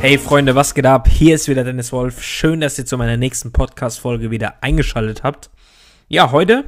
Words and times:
Hey 0.00 0.16
Freunde, 0.16 0.54
was 0.54 0.74
geht 0.74 0.86
ab? 0.86 1.08
Hier 1.08 1.34
ist 1.34 1.48
wieder 1.48 1.64
Dennis 1.64 1.90
Wolf. 1.90 2.22
Schön, 2.22 2.60
dass 2.60 2.78
ihr 2.78 2.86
zu 2.86 2.96
meiner 2.96 3.16
nächsten 3.16 3.50
Podcast-Folge 3.50 4.30
wieder 4.30 4.62
eingeschaltet 4.62 5.24
habt. 5.24 5.50
Ja, 6.06 6.30
heute 6.30 6.66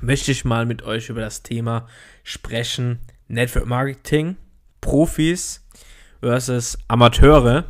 möchte 0.00 0.32
ich 0.32 0.44
mal 0.44 0.66
mit 0.66 0.82
euch 0.82 1.08
über 1.08 1.20
das 1.20 1.44
Thema 1.44 1.86
sprechen: 2.24 2.98
Network 3.28 3.66
Marketing, 3.66 4.36
Profis 4.80 5.64
versus 6.18 6.78
Amateure. 6.88 7.66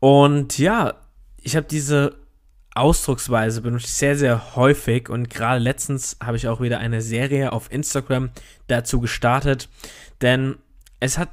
Und 0.00 0.58
ja, 0.58 0.94
ich 1.40 1.54
habe 1.54 1.68
diese 1.70 2.16
Ausdrucksweise 2.74 3.60
benutze 3.60 3.86
ich 3.86 3.92
sehr, 3.92 4.16
sehr 4.16 4.56
häufig 4.56 5.08
und 5.08 5.30
gerade 5.30 5.60
letztens 5.60 6.16
habe 6.20 6.36
ich 6.36 6.48
auch 6.48 6.60
wieder 6.60 6.78
eine 6.78 7.00
Serie 7.00 7.52
auf 7.52 7.70
Instagram 7.70 8.30
dazu 8.66 9.00
gestartet, 9.00 9.68
denn 10.20 10.56
es 10.98 11.16
hat 11.16 11.28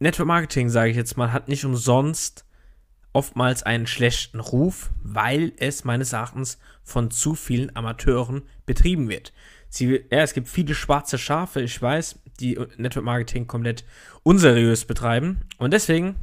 Network 0.00 0.28
Marketing, 0.28 0.68
sage 0.68 0.90
ich 0.90 0.96
jetzt 0.96 1.16
mal, 1.16 1.32
hat 1.32 1.48
nicht 1.48 1.64
umsonst 1.64 2.44
oftmals 3.12 3.64
einen 3.64 3.86
schlechten 3.86 4.38
Ruf, 4.38 4.90
weil 5.02 5.52
es 5.56 5.84
meines 5.84 6.12
Erachtens 6.12 6.58
von 6.84 7.10
zu 7.10 7.34
vielen 7.34 7.74
Amateuren 7.74 8.42
betrieben 8.64 9.08
wird. 9.08 9.32
Sie, 9.70 10.04
ja, 10.10 10.20
es 10.20 10.34
gibt 10.34 10.48
viele 10.48 10.74
schwarze 10.74 11.18
Schafe, 11.18 11.62
ich 11.62 11.80
weiß, 11.80 12.20
die 12.38 12.58
Network 12.76 13.04
Marketing 13.04 13.46
komplett 13.48 13.84
unseriös 14.22 14.84
betreiben. 14.84 15.40
Und 15.58 15.72
deswegen 15.72 16.14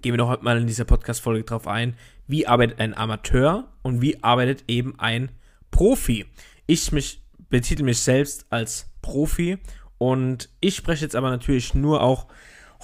gehen 0.00 0.14
wir 0.14 0.18
doch 0.18 0.28
heute 0.28 0.44
mal 0.44 0.58
in 0.58 0.66
dieser 0.66 0.84
Podcast-Folge 0.86 1.44
drauf 1.44 1.66
ein, 1.66 1.94
wie 2.26 2.46
arbeitet 2.46 2.80
ein 2.80 2.96
Amateur 2.96 3.68
und 3.82 4.00
wie 4.00 4.22
arbeitet 4.22 4.64
eben 4.68 4.98
ein 4.98 5.30
Profi. 5.70 6.24
Ich 6.66 6.92
mich, 6.92 7.22
betitel 7.50 7.82
mich 7.82 8.00
selbst 8.00 8.46
als 8.48 8.88
Profi 9.02 9.58
und 9.98 10.48
ich 10.60 10.76
spreche 10.76 11.04
jetzt 11.04 11.16
aber 11.16 11.28
natürlich 11.28 11.74
nur 11.74 12.02
auch 12.02 12.26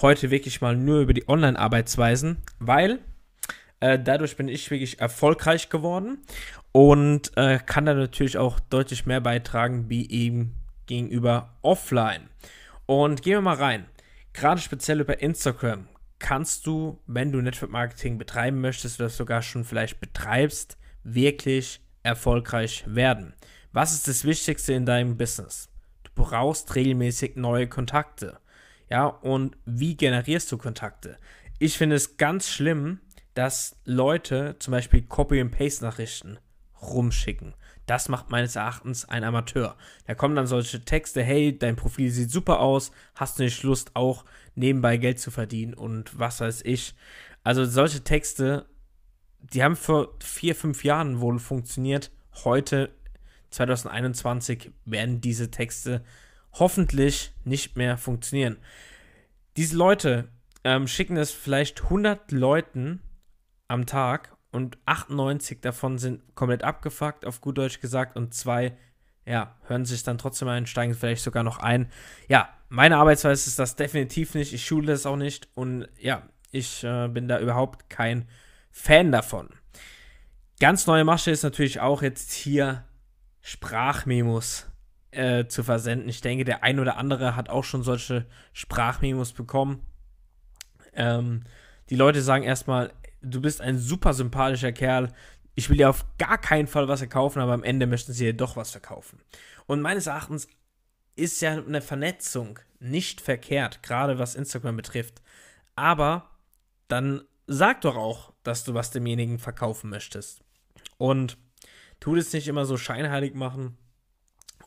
heute 0.01 0.31
wirklich 0.31 0.61
mal 0.61 0.75
nur 0.75 1.01
über 1.01 1.13
die 1.13 1.27
Online-Arbeitsweisen, 1.27 2.37
weil 2.59 2.99
äh, 3.79 3.99
dadurch 3.99 4.35
bin 4.37 4.47
ich 4.47 4.69
wirklich 4.71 4.99
erfolgreich 4.99 5.69
geworden 5.69 6.19
und 6.71 7.35
äh, 7.37 7.59
kann 7.65 7.85
da 7.85 7.93
natürlich 7.93 8.37
auch 8.37 8.59
deutlich 8.59 9.05
mehr 9.05 9.21
beitragen, 9.21 9.89
wie 9.89 10.09
eben 10.09 10.55
gegenüber 10.85 11.57
offline. 11.61 12.29
Und 12.85 13.21
gehen 13.21 13.33
wir 13.33 13.41
mal 13.41 13.55
rein. 13.55 13.85
Gerade 14.33 14.61
speziell 14.61 15.01
über 15.01 15.21
Instagram 15.21 15.87
kannst 16.19 16.65
du, 16.65 16.99
wenn 17.05 17.31
du 17.31 17.41
Network 17.41 17.71
Marketing 17.71 18.17
betreiben 18.17 18.61
möchtest 18.61 18.99
oder 18.99 19.09
sogar 19.09 19.41
schon 19.41 19.63
vielleicht 19.63 19.99
betreibst, 19.99 20.77
wirklich 21.03 21.81
erfolgreich 22.03 22.83
werden. 22.87 23.33
Was 23.71 23.93
ist 23.93 24.07
das 24.07 24.23
Wichtigste 24.23 24.73
in 24.73 24.85
deinem 24.85 25.17
Business? 25.17 25.69
Du 26.03 26.11
brauchst 26.15 26.73
regelmäßig 26.75 27.35
neue 27.35 27.67
Kontakte. 27.67 28.39
Ja, 28.89 29.07
und 29.07 29.57
wie 29.65 29.97
generierst 29.97 30.51
du 30.51 30.57
Kontakte? 30.57 31.17
Ich 31.59 31.77
finde 31.77 31.95
es 31.95 32.17
ganz 32.17 32.49
schlimm, 32.49 32.99
dass 33.33 33.75
Leute 33.83 34.55
zum 34.59 34.71
Beispiel 34.71 35.03
Copy- 35.03 35.41
and 35.41 35.51
Paste-Nachrichten 35.51 36.39
rumschicken. 36.81 37.53
Das 37.85 38.09
macht 38.09 38.29
meines 38.29 38.55
Erachtens 38.55 39.05
ein 39.05 39.23
Amateur. 39.23 39.77
Da 40.05 40.13
kommen 40.13 40.35
dann 40.35 40.47
solche 40.47 40.83
Texte, 40.83 41.23
hey, 41.23 41.57
dein 41.57 41.75
Profil 41.75 42.11
sieht 42.11 42.31
super 42.31 42.59
aus, 42.59 42.91
hast 43.15 43.39
du 43.39 43.43
nicht 43.43 43.63
Lust 43.63 43.95
auch 43.95 44.25
nebenbei 44.55 44.97
Geld 44.97 45.19
zu 45.19 45.31
verdienen 45.31 45.73
und 45.73 46.17
was 46.17 46.41
weiß 46.41 46.61
ich. 46.65 46.95
Also 47.43 47.63
solche 47.65 48.03
Texte, 48.03 48.65
die 49.39 49.63
haben 49.63 49.75
vor 49.75 50.15
vier, 50.21 50.53
fünf 50.55 50.83
Jahren 50.83 51.21
wohl 51.21 51.39
funktioniert. 51.39 52.11
Heute, 52.43 52.93
2021, 53.51 54.71
werden 54.85 55.21
diese 55.21 55.49
Texte 55.49 56.03
hoffentlich 56.59 57.33
nicht 57.43 57.75
mehr 57.75 57.97
funktionieren. 57.97 58.57
Diese 59.55 59.75
Leute 59.75 60.29
ähm, 60.63 60.87
schicken 60.87 61.17
es 61.17 61.31
vielleicht 61.31 61.83
100 61.83 62.31
Leuten 62.31 63.01
am 63.67 63.85
Tag 63.85 64.35
und 64.51 64.77
98 64.85 65.61
davon 65.61 65.97
sind 65.97 66.35
komplett 66.35 66.63
abgefuckt, 66.63 67.25
auf 67.25 67.41
gut 67.41 67.57
Deutsch 67.57 67.79
gesagt, 67.79 68.15
und 68.15 68.33
zwei, 68.33 68.77
ja, 69.25 69.55
hören 69.63 69.85
sich 69.85 70.03
dann 70.03 70.17
trotzdem 70.17 70.47
ein, 70.47 70.67
steigen 70.67 70.93
vielleicht 70.93 71.23
sogar 71.23 71.43
noch 71.43 71.59
ein. 71.59 71.91
Ja, 72.27 72.49
meine 72.69 72.97
Arbeitsweise 72.97 73.49
ist 73.49 73.59
das 73.59 73.75
definitiv 73.75 74.35
nicht, 74.35 74.53
ich 74.53 74.65
schule 74.65 74.87
das 74.87 75.05
auch 75.05 75.15
nicht 75.15 75.47
und 75.53 75.87
ja, 75.97 76.23
ich 76.51 76.83
äh, 76.83 77.07
bin 77.07 77.27
da 77.27 77.39
überhaupt 77.39 77.89
kein 77.89 78.27
Fan 78.71 79.11
davon. 79.11 79.49
Ganz 80.59 80.87
neue 80.87 81.03
Masche 81.03 81.31
ist 81.31 81.43
natürlich 81.43 81.79
auch 81.79 82.01
jetzt 82.01 82.31
hier 82.31 82.83
Sprachmemos 83.41 84.67
äh, 85.11 85.47
zu 85.47 85.63
versenden. 85.63 86.09
Ich 86.09 86.21
denke, 86.21 86.45
der 86.45 86.63
ein 86.63 86.79
oder 86.79 86.97
andere 86.97 87.35
hat 87.35 87.49
auch 87.49 87.63
schon 87.63 87.83
solche 87.83 88.25
Sprachmemos 88.53 89.33
bekommen. 89.33 89.81
Ähm, 90.93 91.43
die 91.89 91.95
Leute 91.95 92.21
sagen 92.21 92.43
erstmal, 92.43 92.91
du 93.21 93.41
bist 93.41 93.61
ein 93.61 93.77
super 93.77 94.13
sympathischer 94.13 94.71
Kerl. 94.71 95.13
Ich 95.55 95.69
will 95.69 95.77
dir 95.77 95.89
auf 95.89 96.05
gar 96.17 96.37
keinen 96.37 96.67
Fall 96.67 96.87
was 96.87 96.99
verkaufen, 96.99 97.41
aber 97.41 97.53
am 97.53 97.63
Ende 97.63 97.87
möchten 97.87 98.13
sie 98.13 98.25
dir 98.25 98.33
doch 98.33 98.55
was 98.55 98.71
verkaufen. 98.71 99.19
Und 99.65 99.81
meines 99.81 100.07
Erachtens 100.07 100.47
ist 101.15 101.41
ja 101.41 101.53
eine 101.53 101.81
Vernetzung 101.81 102.59
nicht 102.79 103.21
verkehrt, 103.21 103.81
gerade 103.81 104.19
was 104.19 104.35
Instagram 104.35 104.77
betrifft. 104.77 105.21
Aber 105.75 106.29
dann 106.87 107.23
sag 107.47 107.81
doch 107.81 107.95
auch, 107.95 108.33
dass 108.43 108.63
du 108.63 108.73
was 108.73 108.91
demjenigen 108.91 109.39
verkaufen 109.39 109.89
möchtest. 109.89 110.41
Und 110.97 111.37
tu 111.99 112.15
das 112.15 112.33
nicht 112.33 112.47
immer 112.47 112.65
so 112.65 112.77
scheinheilig 112.77 113.33
machen. 113.33 113.77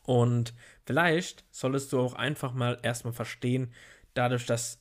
Und 0.03 0.53
vielleicht 0.85 1.45
solltest 1.51 1.93
du 1.93 1.99
auch 1.99 2.13
einfach 2.13 2.53
mal 2.53 2.79
erstmal 2.81 3.13
verstehen, 3.13 3.73
dadurch, 4.13 4.45
dass 4.45 4.79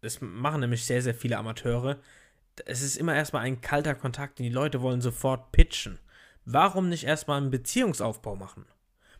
das 0.00 0.20
machen 0.20 0.60
nämlich 0.60 0.84
sehr, 0.84 1.02
sehr 1.02 1.14
viele 1.14 1.38
Amateure, 1.38 1.98
es 2.66 2.82
ist 2.82 2.96
immer 2.96 3.14
erstmal 3.14 3.42
ein 3.42 3.60
kalter 3.60 3.94
Kontakt 3.94 4.38
und 4.38 4.44
die 4.44 4.50
Leute 4.50 4.82
wollen 4.82 5.00
sofort 5.00 5.50
pitchen. 5.52 5.98
Warum 6.44 6.88
nicht 6.88 7.04
erstmal 7.04 7.38
einen 7.40 7.50
Beziehungsaufbau 7.50 8.36
machen? 8.36 8.66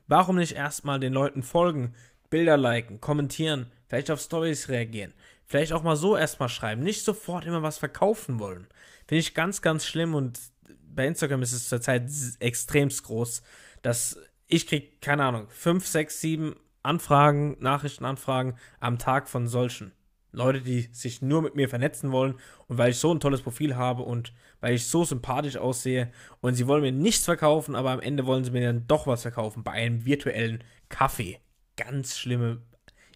Warum 0.07 0.37
nicht 0.37 0.53
erstmal 0.53 1.01
den 1.01 1.13
Leuten 1.13 1.43
folgen, 1.43 1.95
Bilder 2.31 2.57
liken, 2.57 3.01
kommentieren, 3.01 3.73
vielleicht 3.89 4.11
auf 4.11 4.21
Stories 4.21 4.69
reagieren, 4.69 5.15
vielleicht 5.47 5.73
auch 5.73 5.83
mal 5.83 5.97
so 5.97 6.17
erstmal 6.17 6.49
schreiben, 6.49 6.83
nicht 6.83 7.05
sofort 7.05 7.45
immer 7.45 7.63
was 7.63 7.79
verkaufen 7.79 8.39
wollen. 8.39 8.67
Finde 9.07 9.21
ich 9.21 9.35
ganz, 9.35 9.63
ganz 9.63 9.87
schlimm 9.87 10.15
und 10.15 10.39
bei 10.83 11.07
Instagram 11.07 11.43
ist 11.43 11.53
es 11.53 11.69
zurzeit 11.69 12.09
extremst 12.41 13.03
groß, 13.05 13.43
dass 13.83 14.19
ich 14.47 14.67
kriege, 14.67 14.89
keine 15.01 15.25
Ahnung, 15.25 15.47
5, 15.49 15.87
6, 15.87 16.21
7 16.21 16.57
Anfragen, 16.83 17.57
Nachrichtenanfragen 17.61 18.59
am 18.81 18.99
Tag 18.99 19.29
von 19.29 19.49
solchen. 19.49 19.93
Leute, 20.33 20.61
die 20.61 20.89
sich 20.93 21.23
nur 21.23 21.43
mit 21.43 21.55
mir 21.55 21.69
vernetzen 21.69 22.13
wollen 22.13 22.35
und 22.67 22.77
weil 22.77 22.91
ich 22.91 22.99
so 22.99 23.13
ein 23.13 23.21
tolles 23.21 23.43
Profil 23.43 23.77
habe 23.77 24.03
und 24.03 24.33
weil 24.61 24.75
ich 24.75 24.87
so 24.87 25.05
sympathisch 25.05 25.57
aussehe 25.57 26.11
und 26.41 26.55
sie 26.55 26.67
wollen 26.67 26.83
mir 26.83 26.93
nichts 26.93 27.25
verkaufen, 27.25 27.75
aber 27.75 27.93
am 27.93 28.01
Ende 28.01 28.27
wollen 28.27 28.45
sie 28.45 28.51
mir 28.51 28.67
dann 28.67 28.87
doch 28.87 29.07
was 29.07 29.23
verkaufen 29.23 29.63
bei 29.63 29.73
einem 29.73 30.05
virtuellen 30.05 30.63
Kaffee. 30.89 31.39
Ganz 31.77 32.19
schlimme. 32.19 32.63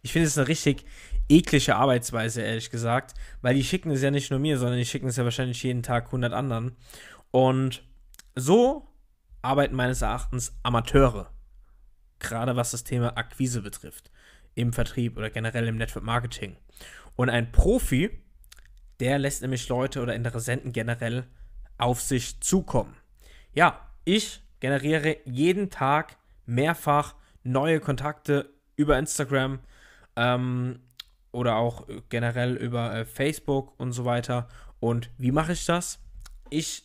Ich 0.03 0.12
finde 0.12 0.28
es 0.28 0.39
eine 0.39 0.49
richtig 0.49 0.84
eklige 1.28 1.77
Arbeitsweise, 1.77 2.43
ehrlich 2.43 2.71
gesagt, 2.71 3.15
weil 3.43 3.55
die 3.55 3.65
schicken 3.65 3.91
es 3.91 4.03
ja 4.03 4.10
nicht 4.10 4.31
nur 4.31 4.41
mir, 4.41 4.56
sondern 4.59 4.78
die 4.78 4.87
schicken 4.87 5.09
es 5.09 5.16
ja 5.16 5.25
wahrscheinlich 5.25 5.62
jeden 5.62 5.83
Tag 5.83 6.06
100 6.06 6.33
anderen. 6.33 6.77
Und 7.31 7.83
so 8.34 8.88
arbeiten 9.43 9.76
meines 9.76 10.03
Erachtens 10.03 10.59
Amateure, 10.62 11.31
gerade 12.19 12.56
was 12.56 12.71
das 12.72 12.84
Thema 12.84 13.16
Akquise 13.16 13.62
betrifft, 13.62 14.10
im 14.54 14.72
Vertrieb 14.72 15.16
oder 15.16 15.31
generell 15.31 15.69
im 15.69 15.76
Network 15.76 16.04
Marketing. 16.04 16.56
Und 17.16 17.31
ein 17.31 17.53
Profi, 17.53 18.22
der 19.00 19.19
lässt 19.19 19.43
nämlich 19.43 19.69
Leute 19.69 20.03
oder 20.03 20.15
Interessenten 20.15 20.72
generell 20.72 21.27
auf 21.78 22.00
sich 22.00 22.41
zukommen. 22.41 22.97
Ja, 23.53 23.88
ich 24.04 24.43
generiere 24.60 25.19
jeden 25.25 25.71
Tag 25.71 26.16
mehrfach 26.47 27.15
neue 27.43 27.81
Kontakte 27.81 28.53
über 28.77 28.98
Instagram 28.98 29.60
ähm, 30.16 30.80
oder 31.33 31.57
auch 31.57 31.86
generell 32.09 32.57
über 32.57 32.95
äh, 32.95 33.04
Facebook 33.04 33.78
und 33.78 33.92
so 33.92 34.04
weiter. 34.04 34.48
Und 34.80 35.10
wie 35.18 35.33
mache 35.33 35.53
ich 35.53 35.65
das? 35.66 36.01
Ich 36.51 36.84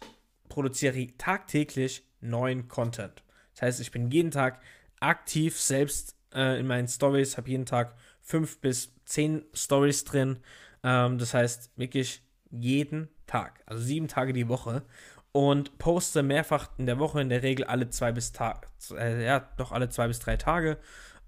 produziere 0.54 1.08
tagtäglich 1.18 2.04
neuen 2.22 2.68
Content. 2.68 3.24
Das 3.54 3.64
heißt, 3.64 3.82
ich 3.82 3.90
bin 3.90 4.12
jeden 4.12 4.30
Tag 4.30 4.62
aktiv 5.00 5.60
selbst 5.60 6.16
äh, 6.32 6.60
in 6.60 6.68
meinen 6.68 6.88
Stories, 6.88 7.38
habe 7.38 7.50
jeden 7.50 7.66
Tag 7.66 7.96
fünf 8.22 8.60
bis 8.62 8.94
zehn 9.04 9.44
Stories 9.56 10.04
drin. 10.04 10.38
Ähm, 10.84 11.18
das 11.18 11.34
heißt 11.34 11.72
wirklich 11.76 12.22
jeden 12.52 13.10
Tag, 13.26 13.64
also 13.66 13.82
sieben 13.82 14.08
Tage 14.08 14.32
die 14.32 14.48
Woche 14.48 14.84
und 15.32 15.80
poste 15.80 16.22
mehrfach 16.22 16.70
in 16.78 16.86
der 16.86 17.00
Woche, 17.00 17.20
in 17.20 17.30
der 17.30 17.42
Regel 17.42 17.66
alle 17.66 17.90
zwei 17.90 18.12
bis 18.12 18.32
Tage, 18.32 18.68
äh, 18.92 19.26
ja, 19.26 19.50
doch 19.58 19.72
alle 19.72 19.90
zwei 19.90 20.08
bis 20.08 20.20
drei 20.20 20.38
Tage. 20.38 20.78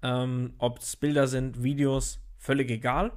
Ähm, 0.04 0.54
Ob 0.58 0.78
es 0.78 0.94
Bilder 0.94 1.26
sind, 1.26 1.64
Videos, 1.64 2.20
völlig 2.38 2.70
egal. 2.70 3.10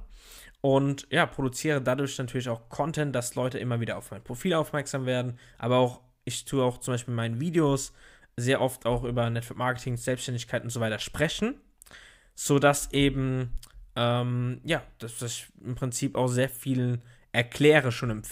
Und 0.60 1.06
ja, 1.10 1.26
produziere 1.26 1.80
dadurch 1.80 2.18
natürlich 2.18 2.48
auch 2.48 2.68
Content, 2.68 3.14
dass 3.14 3.34
Leute 3.34 3.58
immer 3.58 3.80
wieder 3.80 3.96
auf 3.96 4.10
mein 4.10 4.22
Profil 4.22 4.54
aufmerksam 4.54 5.06
werden. 5.06 5.38
Aber 5.58 5.78
auch, 5.78 6.00
ich 6.24 6.44
tue 6.44 6.62
auch 6.62 6.78
zum 6.78 6.94
Beispiel 6.94 7.12
in 7.12 7.16
meinen 7.16 7.40
Videos 7.40 7.94
sehr 8.36 8.60
oft 8.60 8.86
auch 8.86 9.04
über 9.04 9.28
Network 9.30 9.58
Marketing, 9.58 9.96
Selbstständigkeit 9.96 10.62
und 10.62 10.70
so 10.70 10.80
weiter 10.80 10.98
sprechen, 10.98 11.60
sodass 12.34 12.92
eben 12.92 13.58
ähm, 13.96 14.60
ja, 14.64 14.82
dass 14.98 15.20
ich 15.22 15.46
im 15.64 15.74
Prinzip 15.74 16.14
auch 16.16 16.28
sehr 16.28 16.48
vielen 16.48 17.02
erkläre 17.32 17.92
schon 17.92 18.10
im 18.10 18.22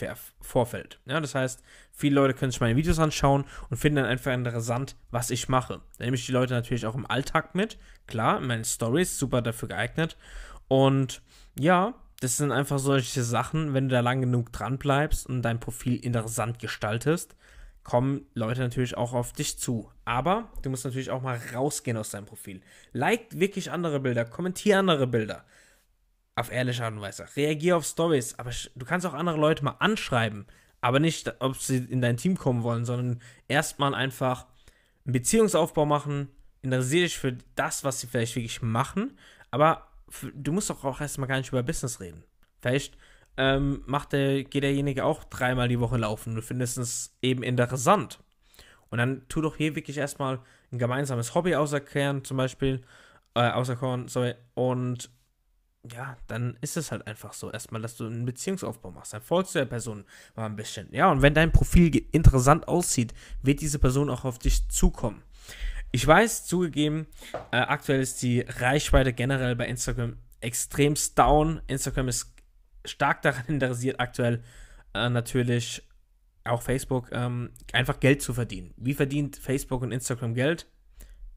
Vorfeld. 0.40 0.98
Ja, 1.06 1.20
das 1.20 1.34
heißt, 1.34 1.62
viele 1.92 2.16
Leute 2.16 2.34
können 2.34 2.50
sich 2.50 2.60
meine 2.60 2.76
Videos 2.76 2.98
anschauen 2.98 3.44
und 3.70 3.76
finden 3.76 3.96
dann 3.96 4.06
einfach 4.06 4.32
interessant, 4.32 4.96
was 5.10 5.30
ich 5.30 5.48
mache. 5.48 5.80
Da 5.98 6.04
nehme 6.04 6.16
ich 6.16 6.26
die 6.26 6.32
Leute 6.32 6.54
natürlich 6.54 6.86
auch 6.86 6.96
im 6.96 7.06
Alltag 7.06 7.54
mit. 7.54 7.78
Klar, 8.06 8.40
meine 8.40 8.64
Stories 8.64 9.18
super 9.18 9.40
dafür 9.40 9.68
geeignet. 9.68 10.16
Und 10.66 11.22
ja, 11.58 11.94
das 12.20 12.36
sind 12.36 12.50
einfach 12.50 12.78
solche 12.78 13.22
Sachen, 13.22 13.74
wenn 13.74 13.88
du 13.88 13.94
da 13.94 14.00
lang 14.00 14.20
genug 14.20 14.52
dran 14.52 14.78
bleibst 14.78 15.26
und 15.26 15.42
dein 15.42 15.60
Profil 15.60 15.96
interessant 15.96 16.58
gestaltest, 16.58 17.36
kommen 17.84 18.26
Leute 18.34 18.60
natürlich 18.60 18.96
auch 18.96 19.14
auf 19.14 19.32
dich 19.32 19.58
zu. 19.58 19.90
Aber 20.04 20.52
du 20.62 20.70
musst 20.70 20.84
natürlich 20.84 21.10
auch 21.10 21.22
mal 21.22 21.40
rausgehen 21.54 21.96
aus 21.96 22.10
deinem 22.10 22.26
Profil. 22.26 22.60
Like 22.92 23.38
wirklich 23.38 23.70
andere 23.70 24.00
Bilder, 24.00 24.24
kommentiere 24.24 24.80
andere 24.80 25.06
Bilder. 25.06 25.44
Auf 26.34 26.52
ehrliche 26.52 26.84
Art 26.84 26.94
und 26.94 27.00
Weise. 27.00 27.26
Reagiere 27.36 27.76
auf 27.76 27.86
Stories. 27.86 28.38
Aber 28.38 28.50
du 28.74 28.84
kannst 28.84 29.06
auch 29.06 29.14
andere 29.14 29.38
Leute 29.38 29.64
mal 29.64 29.76
anschreiben. 29.78 30.46
Aber 30.80 31.00
nicht, 31.00 31.34
ob 31.40 31.56
sie 31.56 31.78
in 31.78 32.00
dein 32.00 32.16
Team 32.16 32.36
kommen 32.36 32.62
wollen, 32.62 32.84
sondern 32.84 33.20
erstmal 33.48 33.94
einfach 33.94 34.46
einen 35.04 35.14
Beziehungsaufbau 35.14 35.86
machen. 35.86 36.28
Interessiere 36.62 37.04
dich 37.04 37.18
für 37.18 37.38
das, 37.54 37.84
was 37.84 38.00
sie 38.00 38.06
vielleicht 38.06 38.36
wirklich 38.36 38.62
machen. 38.62 39.16
Aber 39.50 39.87
du 40.34 40.52
musst 40.52 40.70
doch 40.70 40.84
auch 40.84 41.00
erstmal 41.00 41.28
gar 41.28 41.38
nicht 41.38 41.50
über 41.50 41.62
Business 41.62 42.00
reden. 42.00 42.24
Vielleicht 42.60 42.96
ähm, 43.36 43.82
macht 43.86 44.12
der, 44.12 44.44
geht 44.44 44.62
derjenige 44.62 45.04
auch 45.04 45.24
dreimal 45.24 45.68
die 45.68 45.80
Woche 45.80 45.96
laufen. 45.96 46.34
Du 46.34 46.42
findest 46.42 46.78
es 46.78 47.16
eben 47.22 47.42
interessant. 47.42 48.18
Und 48.90 48.98
dann 48.98 49.22
tu 49.28 49.40
doch 49.40 49.56
hier 49.56 49.76
wirklich 49.76 49.98
erstmal 49.98 50.40
ein 50.72 50.78
gemeinsames 50.78 51.34
Hobby 51.34 51.54
auserkehren, 51.54 52.24
zum 52.24 52.36
Beispiel, 52.36 52.82
äh, 53.34 53.50
auserkoren, 53.50 54.08
sorry, 54.08 54.34
und 54.54 55.10
ja, 55.92 56.16
dann 56.26 56.58
ist 56.60 56.76
es 56.76 56.90
halt 56.90 57.06
einfach 57.06 57.32
so. 57.32 57.50
Erstmal, 57.50 57.80
dass 57.80 57.96
du 57.96 58.06
einen 58.06 58.24
Beziehungsaufbau 58.24 58.90
machst. 58.90 59.12
Dann 59.12 59.22
folgst 59.22 59.54
du 59.54 59.60
der 59.60 59.66
Person 59.66 60.04
mal 60.34 60.46
ein 60.46 60.56
bisschen. 60.56 60.92
Ja, 60.92 61.10
und 61.10 61.22
wenn 61.22 61.34
dein 61.34 61.52
Profil 61.52 62.04
interessant 62.12 62.68
aussieht, 62.68 63.14
wird 63.42 63.60
diese 63.60 63.78
Person 63.78 64.10
auch 64.10 64.24
auf 64.24 64.38
dich 64.38 64.68
zukommen. 64.68 65.22
Ich 65.90 66.06
weiß, 66.06 66.46
zugegeben, 66.46 67.06
äh, 67.50 67.56
aktuell 67.56 68.00
ist 68.00 68.22
die 68.22 68.40
Reichweite 68.40 69.12
generell 69.12 69.56
bei 69.56 69.66
Instagram 69.66 70.18
extremst 70.40 71.18
down. 71.18 71.62
Instagram 71.66 72.08
ist 72.08 72.34
stark 72.84 73.22
daran 73.22 73.44
interessiert, 73.48 73.98
aktuell 73.98 74.42
äh, 74.94 75.08
natürlich 75.08 75.82
auch 76.44 76.62
Facebook, 76.62 77.10
ähm, 77.12 77.50
einfach 77.72 78.00
Geld 78.00 78.22
zu 78.22 78.34
verdienen. 78.34 78.74
Wie 78.76 78.94
verdient 78.94 79.36
Facebook 79.36 79.82
und 79.82 79.92
Instagram 79.92 80.34
Geld? 80.34 80.66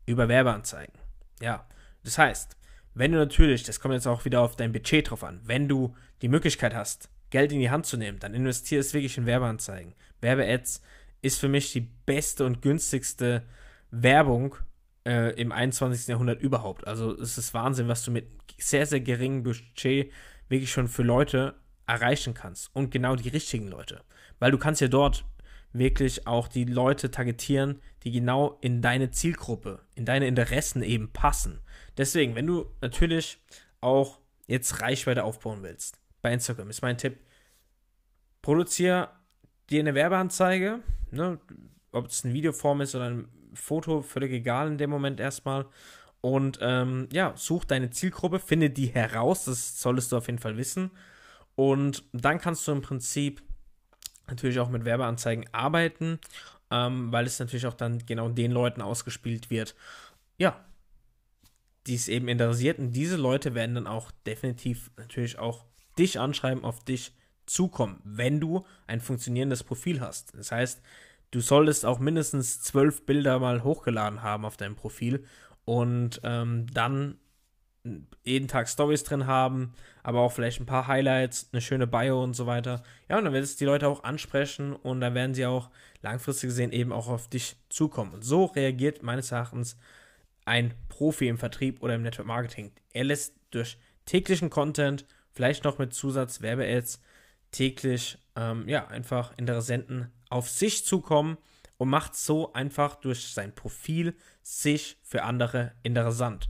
Über 0.05 0.27
Werbeanzeigen. 0.27 0.93
Ja, 1.41 1.67
das 2.03 2.17
heißt, 2.17 2.57
wenn 2.93 3.11
du 3.11 3.17
natürlich, 3.17 3.63
das 3.63 3.79
kommt 3.79 3.93
jetzt 3.93 4.07
auch 4.07 4.25
wieder 4.25 4.41
auf 4.41 4.55
dein 4.55 4.73
Budget 4.73 5.09
drauf 5.09 5.23
an, 5.23 5.41
wenn 5.43 5.67
du 5.67 5.95
die 6.21 6.27
Möglichkeit 6.27 6.73
hast, 6.73 7.09
Geld 7.29 7.51
in 7.51 7.59
die 7.59 7.69
Hand 7.69 7.85
zu 7.85 7.97
nehmen, 7.97 8.19
dann 8.19 8.33
investiere 8.33 8.81
es 8.81 8.93
wirklich 8.93 9.17
in 9.17 9.25
Werbeanzeigen. 9.25 9.93
Werbe-Ads 10.19 10.81
ist 11.21 11.39
für 11.39 11.47
mich 11.47 11.71
die 11.71 11.87
beste 12.05 12.45
und 12.45 12.61
günstigste 12.61 13.43
Werbung 13.91 14.55
äh, 15.05 15.33
im 15.39 15.51
21. 15.51 16.07
Jahrhundert 16.07 16.41
überhaupt. 16.41 16.87
Also 16.87 17.13
es 17.19 17.37
ist 17.37 17.53
Wahnsinn, 17.53 17.87
was 17.87 18.03
du 18.03 18.11
mit 18.11 18.27
sehr, 18.57 18.85
sehr 18.85 19.01
geringem 19.01 19.43
Budget 19.43 20.11
wirklich 20.49 20.71
schon 20.71 20.87
für 20.87 21.03
Leute 21.03 21.55
erreichen 21.87 22.33
kannst. 22.33 22.73
Und 22.73 22.91
genau 22.91 23.15
die 23.15 23.29
richtigen 23.29 23.67
Leute. 23.67 24.01
Weil 24.39 24.51
du 24.51 24.57
kannst 24.57 24.81
ja 24.81 24.87
dort 24.87 25.25
wirklich 25.73 26.27
auch 26.27 26.47
die 26.47 26.65
Leute 26.65 27.11
targetieren, 27.11 27.81
die 28.03 28.11
genau 28.11 28.57
in 28.61 28.81
deine 28.81 29.11
Zielgruppe, 29.11 29.81
in 29.95 30.05
deine 30.05 30.27
Interessen 30.27 30.83
eben 30.83 31.11
passen. 31.11 31.59
Deswegen, 31.97 32.35
wenn 32.35 32.47
du 32.47 32.65
natürlich 32.81 33.39
auch 33.79 34.19
jetzt 34.47 34.81
Reichweite 34.81 35.23
aufbauen 35.23 35.63
willst, 35.63 35.99
bei 36.21 36.33
Instagram 36.33 36.69
ist 36.69 36.81
mein 36.81 36.97
Tipp, 36.97 37.19
produziere 38.41 39.09
dir 39.69 39.79
eine 39.79 39.95
Werbeanzeige, 39.95 40.79
ne, 41.11 41.39
ob 41.91 42.07
es 42.07 42.25
eine 42.25 42.33
Videoform 42.33 42.81
ist 42.81 42.95
oder 42.95 43.09
ein 43.09 43.27
Foto, 43.53 44.01
völlig 44.01 44.31
egal 44.31 44.67
in 44.67 44.77
dem 44.77 44.89
Moment 44.89 45.19
erstmal. 45.19 45.65
Und 46.21 46.59
ähm, 46.61 47.09
ja, 47.11 47.33
such 47.35 47.65
deine 47.65 47.89
Zielgruppe, 47.89 48.39
finde 48.39 48.69
die 48.69 48.87
heraus, 48.87 49.45
das 49.45 49.81
solltest 49.81 50.11
du 50.11 50.17
auf 50.17 50.27
jeden 50.27 50.39
Fall 50.39 50.57
wissen. 50.57 50.91
Und 51.55 52.03
dann 52.13 52.39
kannst 52.39 52.67
du 52.67 52.71
im 52.71 52.81
Prinzip 52.81 53.41
natürlich 54.27 54.59
auch 54.59 54.69
mit 54.69 54.85
Werbeanzeigen 54.85 55.45
arbeiten, 55.51 56.19
ähm, 56.69 57.11
weil 57.11 57.25
es 57.25 57.39
natürlich 57.39 57.65
auch 57.65 57.73
dann 57.73 58.05
genau 58.05 58.29
den 58.29 58.51
Leuten 58.51 58.81
ausgespielt 58.81 59.49
wird, 59.49 59.75
ja, 60.37 60.63
die 61.87 61.95
es 61.95 62.07
eben 62.07 62.27
interessiert. 62.27 62.79
Und 62.79 62.93
diese 62.93 63.17
Leute 63.17 63.55
werden 63.55 63.75
dann 63.75 63.87
auch 63.87 64.11
definitiv 64.25 64.91
natürlich 64.97 65.39
auch 65.39 65.65
dich 65.97 66.19
anschreiben, 66.19 66.63
auf 66.63 66.83
dich 66.83 67.13
zukommen, 67.45 67.99
wenn 68.03 68.39
du 68.39 68.65
ein 68.87 69.01
funktionierendes 69.01 69.63
Profil 69.63 69.99
hast. 69.99 70.33
Das 70.37 70.51
heißt, 70.51 70.81
du 71.31 71.39
solltest 71.39 71.85
auch 71.85 71.99
mindestens 71.99 72.61
zwölf 72.61 73.05
Bilder 73.05 73.39
mal 73.39 73.63
hochgeladen 73.63 74.21
haben 74.21 74.45
auf 74.45 74.57
deinem 74.57 74.75
Profil 74.75 75.25
und 75.65 76.21
ähm, 76.23 76.67
dann 76.73 77.17
jeden 78.23 78.47
Tag 78.47 78.69
Stories 78.69 79.03
drin 79.03 79.25
haben, 79.25 79.73
aber 80.03 80.19
auch 80.19 80.31
vielleicht 80.31 80.59
ein 80.59 80.67
paar 80.67 80.87
Highlights, 80.87 81.49
eine 81.51 81.61
schöne 81.61 81.87
Bio 81.87 82.23
und 82.23 82.35
so 82.35 82.45
weiter. 82.45 82.83
Ja, 83.09 83.17
und 83.17 83.25
dann 83.25 83.33
wird 83.33 83.43
es 83.43 83.55
die 83.55 83.65
Leute 83.65 83.87
auch 83.87 84.03
ansprechen 84.03 84.73
und 84.73 85.01
dann 85.01 85.15
werden 85.15 85.33
sie 85.33 85.45
auch 85.45 85.71
langfristig 86.01 86.49
gesehen 86.49 86.71
eben 86.71 86.91
auch 86.91 87.07
auf 87.07 87.27
dich 87.27 87.55
zukommen. 87.69 88.13
Und 88.13 88.23
so 88.23 88.45
reagiert 88.45 89.01
meines 89.01 89.31
Erachtens 89.31 89.77
ein 90.45 90.73
Profi 90.89 91.27
im 91.27 91.37
Vertrieb 91.37 91.81
oder 91.81 91.95
im 91.95 92.03
Network 92.03 92.27
Marketing. 92.27 92.71
Er 92.93 93.05
lässt 93.05 93.35
durch 93.49 93.77
täglichen 94.05 94.49
Content, 94.49 95.05
vielleicht 95.31 95.63
noch 95.63 95.79
mit 95.79 95.93
Zusatz 95.93 96.41
Werbe-Ads, 96.41 97.01
täglich 97.51 98.17
ähm, 98.41 98.67
ja 98.67 98.87
einfach 98.87 99.37
Interessenten 99.37 100.11
auf 100.29 100.49
sich 100.49 100.85
zukommen 100.85 101.37
und 101.77 101.89
macht 101.89 102.15
so 102.15 102.53
einfach 102.53 102.95
durch 102.95 103.33
sein 103.33 103.53
Profil 103.53 104.15
sich 104.41 104.97
für 105.03 105.23
andere 105.23 105.73
interessant. 105.83 106.49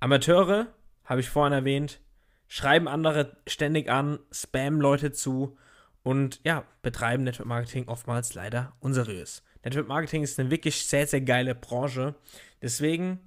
Amateure, 0.00 0.68
habe 1.04 1.20
ich 1.20 1.28
vorhin 1.28 1.52
erwähnt, 1.52 2.00
schreiben 2.48 2.88
andere 2.88 3.36
ständig 3.46 3.90
an, 3.90 4.18
spammen 4.32 4.80
Leute 4.80 5.12
zu 5.12 5.56
und 6.02 6.40
ja, 6.44 6.64
betreiben 6.82 7.24
Network 7.24 7.48
Marketing 7.48 7.88
oftmals 7.88 8.34
leider 8.34 8.72
unseriös. 8.80 9.42
Network 9.64 9.88
Marketing 9.88 10.22
ist 10.22 10.40
eine 10.40 10.50
wirklich 10.50 10.86
sehr, 10.86 11.06
sehr 11.06 11.20
geile 11.20 11.54
Branche. 11.54 12.14
Deswegen, 12.62 13.20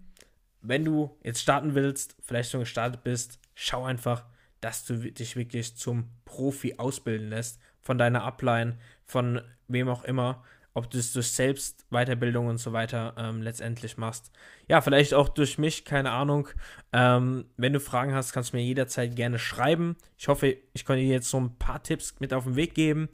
wenn 0.62 0.84
du 0.84 1.16
jetzt 1.24 1.42
starten 1.42 1.76
willst, 1.76 2.16
vielleicht 2.22 2.52
schon 2.52 2.62
gestartet 2.62 3.04
bist, 3.04 3.40
schau 3.54 3.84
einfach, 3.84 4.26
dass 4.62 4.86
du 4.86 5.12
dich 5.12 5.36
wirklich 5.36 5.76
zum 5.76 6.10
Profi 6.26 6.76
ausbilden 6.78 7.30
lässt, 7.30 7.60
von 7.84 7.98
deiner 7.98 8.24
Upline, 8.24 8.78
von 9.06 9.42
wem 9.68 9.90
auch 9.90 10.04
immer, 10.04 10.44
ob 10.74 10.90
du 10.90 10.98
es 10.98 11.14
durch 11.14 11.32
Selbstweiterbildung 11.32 12.48
und 12.48 12.58
so 12.58 12.74
weiter 12.74 13.14
ähm, 13.18 13.42
letztendlich 13.42 13.98
machst. 13.98 14.32
Ja, 14.68 14.82
vielleicht 14.82 15.14
auch 15.14 15.30
durch 15.30 15.58
mich, 15.58 15.86
keine 15.86 16.12
Ahnung. 16.12 16.50
Ähm, 16.92 17.46
wenn 17.58 17.74
du 17.74 17.80
Fragen 17.80 18.16
hast, 18.16 18.34
kannst 18.34 18.54
du 18.54 18.58
mir 18.58 18.64
jederzeit 18.64 19.16
gerne 19.16 19.38
schreiben. 19.38 19.96
Ich 20.18 20.28
hoffe, 20.28 20.58
ich 20.74 20.86
konnte 20.86 21.04
dir 21.04 21.14
jetzt 21.14 21.30
so 21.30 21.40
ein 21.40 21.58
paar 21.58 21.84
Tipps 21.84 22.16
mit 22.20 22.34
auf 22.34 22.46
den 22.46 22.56
Weg 22.56 22.74
geben. 22.74 23.10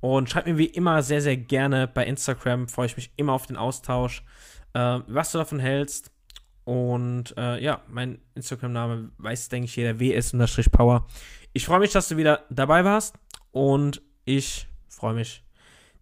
Und 0.00 0.30
schreib 0.30 0.46
mir 0.46 0.56
wie 0.56 0.66
immer 0.66 1.02
sehr, 1.02 1.20
sehr 1.20 1.36
gerne 1.36 1.88
bei 1.88 2.06
Instagram. 2.06 2.68
Freue 2.68 2.86
ich 2.86 2.96
mich 2.96 3.12
immer 3.16 3.32
auf 3.32 3.46
den 3.46 3.56
Austausch, 3.56 4.22
äh, 4.72 5.00
was 5.06 5.32
du 5.32 5.38
davon 5.38 5.58
hältst. 5.58 6.12
Und 6.64 7.34
äh, 7.36 7.62
ja, 7.62 7.82
mein 7.88 8.20
Instagram-Name 8.34 9.10
weiß, 9.18 9.48
denke 9.48 9.64
ich, 9.64 9.76
jeder 9.76 9.98
ws-power. 9.98 11.06
Ich 11.52 11.66
freue 11.66 11.80
mich, 11.80 11.90
dass 11.90 12.08
du 12.08 12.16
wieder 12.16 12.44
dabei 12.50 12.84
warst 12.84 13.16
und 13.50 14.00
ich 14.36 14.68
freue 14.88 15.14
mich, 15.14 15.42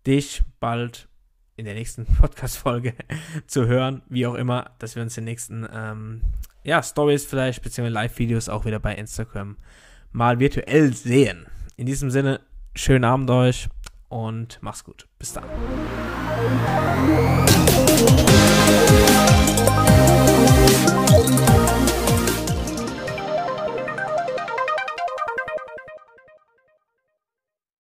dich 0.07 0.43
bald 0.61 1.09
in 1.57 1.65
der 1.65 1.75
nächsten 1.75 2.05
Podcast-Folge 2.21 2.95
zu 3.47 3.67
hören, 3.67 4.03
wie 4.09 4.27
auch 4.27 4.35
immer, 4.35 4.73
dass 4.79 4.97
wir 4.97 5.03
uns 5.03 5.17
in 5.17 5.25
den 5.25 5.33
nächsten 5.33 5.67
ähm, 5.73 6.21
ja, 6.63 6.83
Stories 6.83 7.25
vielleicht, 7.25 7.63
beziehungsweise 7.63 7.95
Live-Videos 7.95 8.49
auch 8.49 8.65
wieder 8.65 8.81
bei 8.81 8.95
Instagram 8.95 9.57
mal 10.13 10.39
virtuell 10.41 10.93
sehen. 10.93 11.47
In 11.77 11.87
diesem 11.87 12.11
Sinne, 12.11 12.41
schönen 12.75 13.05
Abend 13.05 13.31
euch 13.31 13.69
und 14.09 14.59
mach's 14.61 14.85
gut. 14.85 15.09
Bis 15.19 15.33
dann. 15.33 15.45